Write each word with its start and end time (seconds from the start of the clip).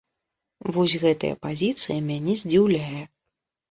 Вось 0.77 0.95
гэтая 1.05 1.31
пазіцыя 1.45 1.97
мяне 2.09 2.33
здзіўляе. 2.45 3.09